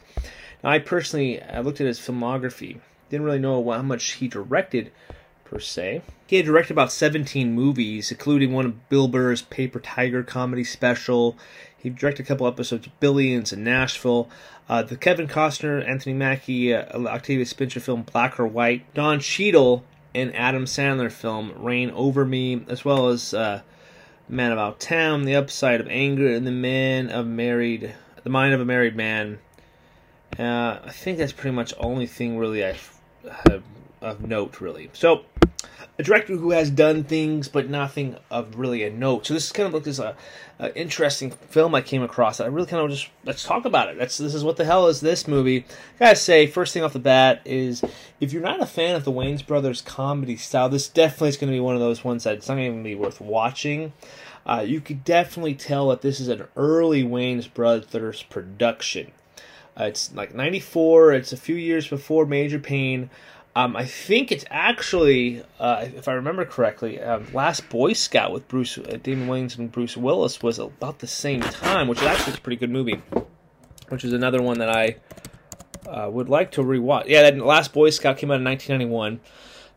[0.65, 4.91] Now, I personally I looked at his filmography, didn't really know how much he directed
[5.45, 6.03] per se.
[6.27, 11.37] He had directed about 17 movies, including one of Bill Burr's Paper Tiger comedy special.
[11.87, 14.29] He directed a couple episodes of Billions in Nashville,
[14.69, 19.85] uh, the Kevin Costner, Anthony Mackie, uh, Octavia Spencer film Black or White, Don Cheadle
[20.13, 23.63] and Adam Sandler film Reign Over Me, as well as uh,
[24.29, 27.95] Man About Town, The Upside of Anger, and The Man of Married,
[28.25, 29.39] The Mind of a Married Man.
[30.37, 32.77] Uh, I think that's pretty much only thing really I
[33.45, 33.63] have
[34.01, 34.91] of note, really.
[34.93, 35.25] So,
[35.99, 39.27] a director who has done things but nothing of really a note.
[39.27, 40.15] So this is kind of like this uh,
[40.61, 42.41] uh, interesting film I came across.
[42.41, 43.99] I really kind of just let's talk about it.
[43.99, 45.65] That's this is what the hell is this movie?
[45.97, 47.83] I gotta say, first thing off the bat is
[48.21, 51.51] if you're not a fan of the Wayans brothers comedy style, this definitely is going
[51.51, 53.93] to be one of those ones that it's not even be worth watching.
[54.45, 59.11] Uh, you could definitely tell that this is an early Wayans brothers production.
[59.79, 61.13] Uh, it's like '94.
[61.13, 63.11] It's a few years before Major Payne.
[63.57, 68.47] Um, I think it's actually, uh, if I remember correctly, um, Last Boy Scout with
[68.49, 72.35] Bruce uh, Damon Wayans and Bruce Willis was about the same time, which is actually
[72.35, 73.01] a pretty good movie.
[73.89, 74.97] Which is another one that I
[75.89, 77.05] uh, would like to rewatch.
[77.07, 79.21] Yeah, that Last Boy Scout came out in 1991.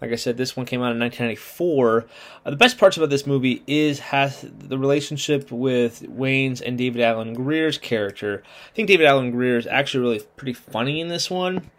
[0.02, 2.06] Like I said, this one came out in 1994.
[2.46, 7.02] Uh, the best parts about this movie is has the relationship with Wayans and David
[7.02, 8.44] Alan Grier's character.
[8.72, 11.70] I think David Alan Grier is actually really pretty funny in this one.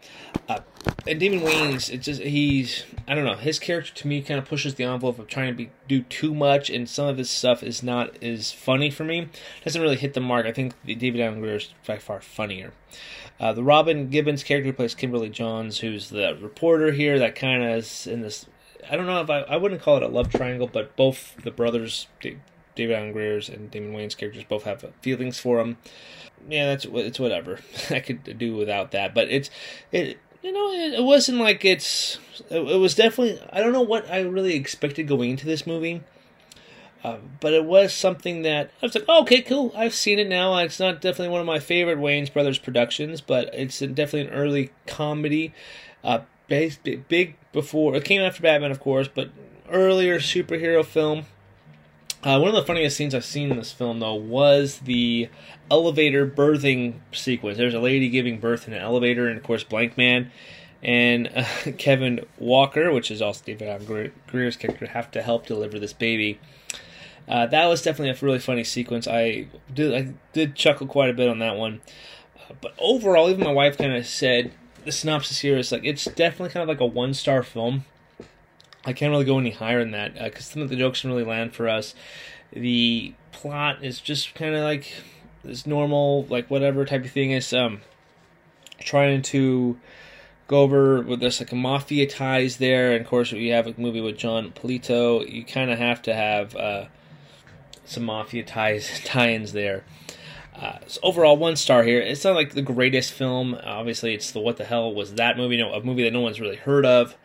[1.07, 4.45] And David Wayans, it's just he's I don't know his character to me kind of
[4.45, 7.63] pushes the envelope of trying to be do too much, and some of his stuff
[7.63, 9.29] is not as funny for me.
[9.63, 10.45] Doesn't really hit the mark.
[10.45, 12.73] I think the David Alan Grier is by far funnier.
[13.39, 17.17] Uh, the Robin Givens character who plays Kimberly Johns, who's the reporter here.
[17.17, 18.45] That kind of is in this.
[18.89, 21.51] I don't know if I I wouldn't call it a love triangle, but both the
[21.51, 25.77] brothers, David Alan Grier's and Damon Wayans characters, both have feelings for him.
[26.47, 27.59] Yeah, that's it's whatever.
[27.89, 29.49] I could do without that, but it's
[29.91, 32.19] it you know, it, wasn't like it's.
[32.49, 33.41] It, it, was definitely.
[33.51, 36.01] I don't know what I really expected going into this movie,
[37.03, 39.71] uh, but it was something that I was like, oh, okay, cool.
[39.75, 40.57] I've seen it now.
[40.57, 44.71] It's not definitely one of my favorite Wayans Brothers productions, but it's definitely an early
[44.87, 45.53] comedy.
[46.03, 49.29] Uh, based, big before it came after Batman, of course, but
[49.69, 51.25] earlier superhero film.
[52.23, 55.29] Uh, one of the funniest scenes I've seen in this film, though, was the
[55.71, 57.57] elevator birthing sequence.
[57.57, 60.31] There's a lady giving birth in an elevator, and of course, Blank Man
[60.83, 61.45] and uh,
[61.77, 66.39] Kevin Walker, which is also David Alan Grier's character, have to help deliver this baby.
[67.27, 69.07] Uh, that was definitely a really funny sequence.
[69.07, 71.81] I did I did chuckle quite a bit on that one.
[72.37, 74.51] Uh, but overall, even my wife kind of said
[74.83, 77.85] the synopsis here is like it's definitely kind of like a one star film.
[78.85, 81.23] I can't really go any higher than that because some of the jokes don't really
[81.23, 81.93] land for us.
[82.51, 84.91] The plot is just kind of like
[85.43, 87.81] this normal, like whatever type of thing is um,
[88.79, 89.79] trying to
[90.47, 93.73] go over with this like a mafia ties there, and of course we have a
[93.77, 95.27] movie with Jon Polito.
[95.31, 96.85] You kind of have to have uh,
[97.85, 99.83] some mafia ties tie-ins there.
[100.55, 102.01] Uh, so overall, one star here.
[102.01, 103.57] It's not like the greatest film.
[103.63, 105.57] Obviously, it's the what the hell was that movie?
[105.57, 107.15] No, a movie that no one's really heard of.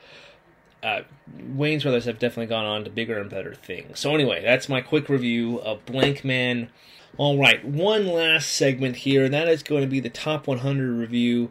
[0.87, 1.03] Uh,
[1.37, 3.99] Wayans brothers have definitely gone on to bigger and better things.
[3.99, 6.69] So anyway, that's my quick review of Blankman.
[7.17, 10.93] All right, one last segment here, and that is going to be the top 100
[10.93, 11.51] review,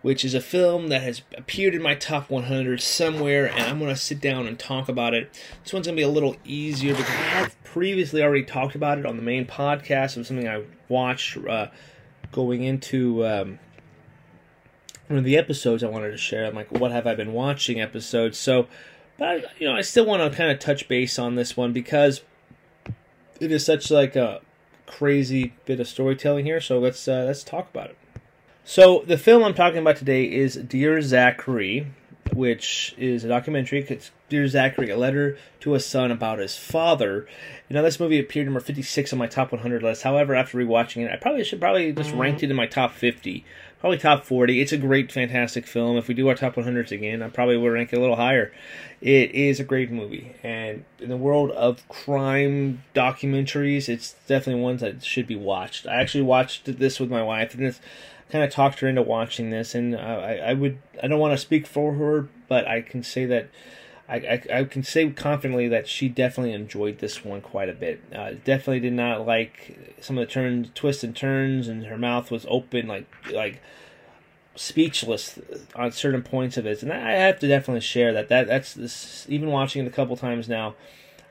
[0.00, 3.94] which is a film that has appeared in my top 100 somewhere, and I'm going
[3.94, 5.32] to sit down and talk about it.
[5.62, 8.98] This one's going to be a little easier because I have previously already talked about
[8.98, 10.16] it on the main podcast.
[10.16, 11.68] Was something I watched uh,
[12.32, 13.60] going into um,
[15.12, 16.46] one of the episodes I wanted to share.
[16.46, 18.38] I'm like, what have I been watching episodes?
[18.38, 18.66] So,
[19.18, 21.74] but I, you know, I still want to kind of touch base on this one
[21.74, 22.22] because
[23.38, 24.40] it is such like a
[24.86, 26.62] crazy bit of storytelling here.
[26.62, 27.98] So let's uh, let's talk about it.
[28.64, 31.88] So the film I'm talking about today is Dear Zachary,
[32.32, 33.84] which is a documentary.
[33.86, 37.26] It's Dear Zachary, a letter to a son about his father.
[37.68, 40.04] You know, this movie appeared number 56 on my top 100 list.
[40.04, 42.18] However, after rewatching it, I probably should probably just mm.
[42.18, 43.44] ranked it in my top 50,
[43.78, 44.58] probably top 40.
[44.58, 45.98] It's a great, fantastic film.
[45.98, 48.54] If we do our top 100s again, I probably would rank it a little higher.
[49.02, 54.78] It is a great movie, and in the world of crime documentaries, it's definitely one
[54.78, 55.86] that should be watched.
[55.86, 57.82] I actually watched this with my wife, and it's
[58.30, 61.34] kind of talked her into watching this, and uh, I, I would I don't want
[61.34, 63.50] to speak for her, but I can say that
[64.12, 68.02] I, I, I, can say confidently that she definitely enjoyed this one quite a bit.
[68.14, 72.30] Uh, definitely did not like some of the turns, twists and turns, and her mouth
[72.30, 73.62] was open, like like
[74.54, 75.38] speechless
[75.74, 76.82] on certain points of it.
[76.82, 78.28] And I have to definitely share that.
[78.28, 80.74] That that's this, even watching it a couple times now.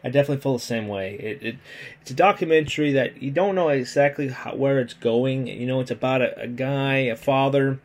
[0.03, 1.13] I definitely feel the same way.
[1.19, 1.55] It, it
[2.01, 5.45] it's a documentary that you don't know exactly how, where it's going.
[5.45, 7.79] You know, it's about a, a guy, a father.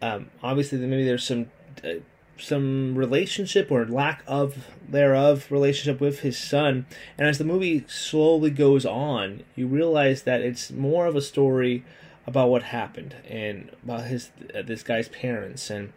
[0.00, 1.50] Um, obviously, maybe there's some
[1.82, 1.94] uh,
[2.40, 6.86] some relationship or lack of thereof relationship with his son.
[7.16, 11.84] And as the movie slowly goes on, you realize that it's more of a story
[12.26, 15.92] about what happened and about his uh, this guy's parents and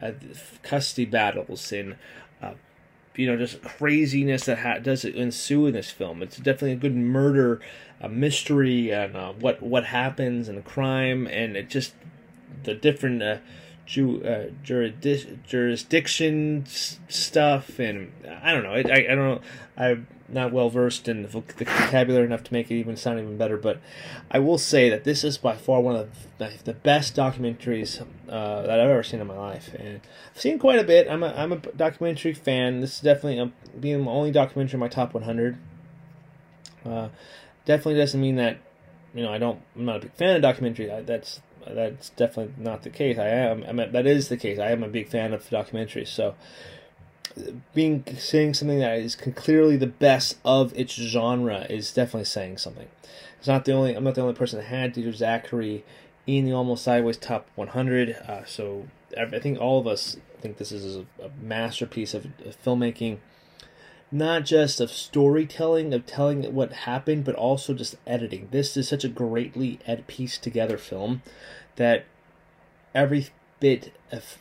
[0.00, 0.12] uh,
[0.62, 1.96] custody battles and
[2.42, 2.54] uh,
[3.14, 6.22] you know just craziness that ha- does ensue in this film.
[6.22, 7.60] It's definitely a good murder,
[8.00, 11.94] a mystery, and uh, what what happens and crime, and it just
[12.64, 13.38] the different uh,
[13.88, 18.72] ju- uh, jurisdic- jurisdiction stuff, and I don't know.
[18.72, 19.40] I, I, I don't know.
[19.76, 23.56] I'm not well versed in the, vocabulary enough to make it even sound even better,
[23.56, 23.80] but
[24.30, 28.62] I will say that this is by far one of the, the best documentaries uh,
[28.62, 30.02] that I've ever seen in my life, and
[30.34, 31.08] I've seen quite a bit.
[31.10, 32.80] I'm a I'm a documentary fan.
[32.80, 35.56] This is definitely a, being the only documentary in my top 100.
[36.84, 37.08] Uh,
[37.64, 38.58] definitely doesn't mean that
[39.14, 39.62] you know I don't.
[39.74, 40.92] I'm not a big fan of documentary.
[40.92, 41.40] I, that's
[41.74, 43.18] that's definitely not the case.
[43.18, 43.64] I am.
[43.68, 44.58] I mean, that is the case.
[44.58, 46.08] I am a big fan of documentaries.
[46.08, 46.34] So,
[47.74, 52.88] being saying something that is clearly the best of its genre is definitely saying something.
[53.38, 53.94] It's not the only.
[53.94, 55.84] I'm not the only person that had Dear Zachary
[56.26, 58.10] in the almost sideways top 100.
[58.10, 62.62] Uh, so I think all of us think this is a, a masterpiece of, of
[62.62, 63.18] filmmaking
[64.10, 68.48] not just of storytelling, of telling what happened, but also just editing.
[68.50, 71.22] This is such a greatly ed- pieced together film
[71.76, 72.04] that
[72.94, 73.28] every
[73.60, 74.38] bit of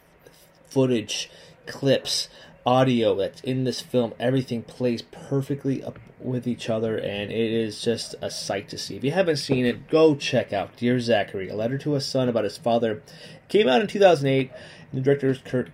[0.68, 1.30] footage,
[1.66, 2.30] clips,
[2.66, 7.82] audio that's in this film, everything plays perfectly up with each other, and it is
[7.82, 8.98] just a sight to see.
[8.98, 12.28] If you haven't seen it, go check out Dear Zachary, a letter to a son
[12.28, 12.92] about his father.
[12.92, 14.52] It came out in 2008,
[14.92, 15.72] and the director is Kurt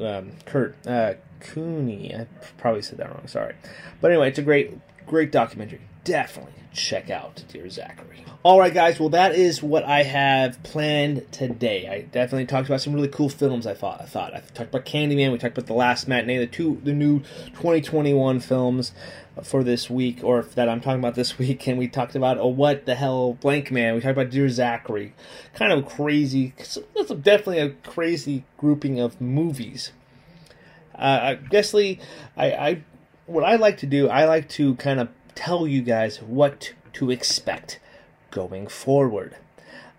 [0.00, 2.14] um, Kurt uh, Cooney.
[2.14, 2.26] I
[2.58, 3.26] probably said that wrong.
[3.26, 3.54] Sorry,
[4.00, 4.72] but anyway, it's a great,
[5.06, 5.80] great documentary.
[6.04, 8.24] Definitely check out Dear Zachary.
[8.42, 9.00] All right, guys.
[9.00, 11.88] Well, that is what I have planned today.
[11.88, 13.66] I definitely talked about some really cool films.
[13.66, 14.00] I thought.
[14.00, 15.32] I thought I talked about Candyman.
[15.32, 17.20] We talked about The Last Matinee, the two, the new
[17.54, 18.92] 2021 films
[19.42, 21.66] for this week, or that I'm talking about this week.
[21.66, 23.94] And we talked about oh, what the hell, Blankman.
[23.94, 25.14] We talked about Dear Zachary.
[25.54, 26.54] Kind of crazy.
[26.56, 29.92] That's definitely a crazy grouping of movies.
[30.96, 32.00] Uh, Guessly,
[32.36, 32.82] I, I,
[33.26, 37.10] what I like to do, I like to kind of tell you guys what to
[37.10, 37.78] expect
[38.30, 39.36] going forward.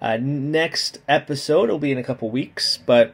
[0.01, 3.13] Uh, next episode will be in a couple weeks, but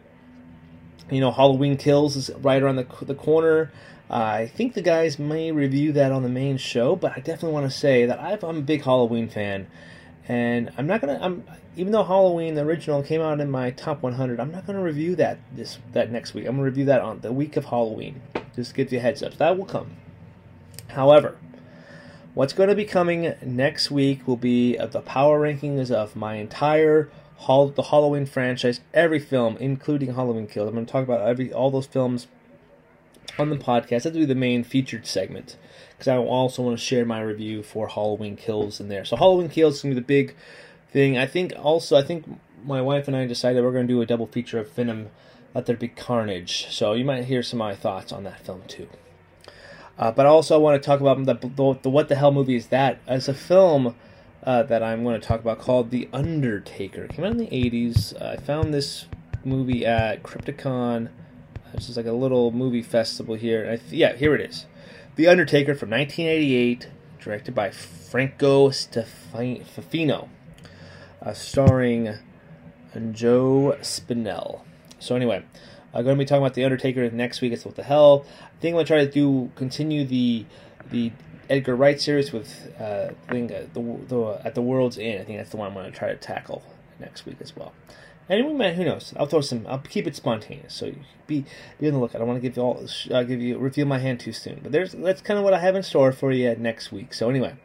[1.10, 3.72] you know, Halloween Kills is right around the the corner.
[4.10, 7.54] Uh, I think the guys may review that on the main show, but I definitely
[7.54, 9.68] want to say that i am a big Halloween fan,
[10.28, 11.20] and I'm not gonna.
[11.22, 11.44] I'm
[11.76, 15.16] even though Halloween the original came out in my top 100, I'm not gonna review
[15.18, 16.46] that this that next week.
[16.46, 18.22] I'm gonna review that on the week of Halloween.
[18.56, 19.38] Just give you a heads up.
[19.38, 19.98] That will come.
[20.90, 21.38] However,
[22.34, 26.36] what's going to be coming next week will be uh, the power rankings of my
[26.36, 30.68] entire Hall, the Halloween franchise, every film, including Halloween Kills.
[30.68, 32.28] I'm going to talk about every all those films
[33.38, 34.04] on the podcast.
[34.04, 35.58] That'll be the main featured segment
[36.04, 39.06] because I also want to share my review for Halloween Kills in there.
[39.06, 40.36] So Halloween Kills is to be the big
[40.92, 41.18] thing.
[41.18, 42.26] I think also I think
[42.66, 45.10] my wife and I decided we're going to do a double feature of Venom.
[45.56, 46.68] Let There Be Carnage.
[46.72, 48.90] So you might hear some of my thoughts on that film too.
[49.98, 52.56] Uh, but also I want to talk about the, the, the what the hell movie
[52.56, 53.96] is that as a film
[54.44, 57.04] uh, that I'm going to talk about called The Undertaker.
[57.04, 58.20] It came out in the 80s.
[58.22, 59.06] Uh, I found this
[59.46, 61.10] movie at Crypticon.
[61.74, 63.78] This is like a little movie festival here.
[63.78, 64.66] Th- yeah, here it is.
[65.16, 66.88] The Undertaker from 1988,
[67.20, 70.30] directed by Franco Stefano,
[71.22, 72.18] uh, starring
[73.12, 74.62] Joe Spinell.
[74.98, 75.44] So anyway,
[75.94, 77.54] I'm going to be talking about the Undertaker next week.
[77.54, 78.26] It's what the hell.
[78.42, 80.48] I think I'm going to try to do continue the
[80.90, 81.12] the
[81.48, 85.22] Edgar Wright series with uh, I think uh, the, the at the World's End.
[85.22, 86.64] I think that's the one I'm going to try to tackle
[87.00, 87.74] next week as well.
[88.30, 89.14] And we might, who knows?
[89.18, 89.66] I'll throw some.
[89.68, 90.74] I'll keep it spontaneous.
[90.74, 90.94] So
[91.28, 91.46] be
[91.80, 92.16] be on the lookout.
[92.16, 94.32] I don't want to give you all I'll uh, give you reveal my hand too
[94.32, 94.60] soon.
[94.64, 97.14] But there's that's kind of what I have in store for you next week.
[97.14, 97.56] So anyway,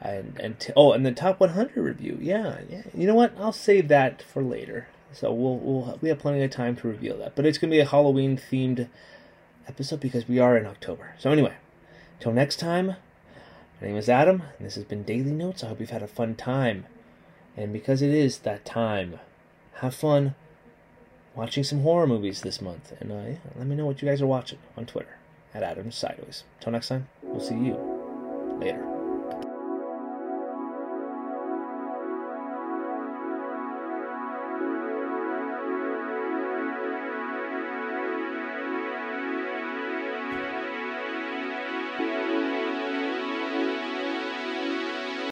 [0.00, 2.18] and and t- oh, and the top 100 review.
[2.20, 2.82] Yeah, yeah.
[2.94, 3.34] You know what?
[3.38, 4.88] I'll save that for later.
[5.12, 7.36] So we'll we'll we have plenty of time to reveal that.
[7.36, 8.88] But it's gonna be a Halloween themed
[9.68, 11.14] episode because we are in October.
[11.18, 11.54] So anyway,
[12.18, 12.96] till next time.
[13.80, 15.64] My name is Adam, and this has been Daily Notes.
[15.64, 16.86] I hope you've had a fun time.
[17.56, 19.18] And because it is that time,
[19.82, 20.36] have fun
[21.34, 22.92] watching some horror movies this month.
[23.00, 25.18] And uh, yeah, let me know what you guys are watching on Twitter
[25.52, 26.44] at Adam Sideways.
[26.60, 27.76] Till next time, we'll see you
[28.60, 28.91] later.